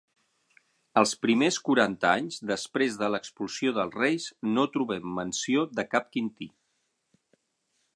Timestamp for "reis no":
4.01-4.67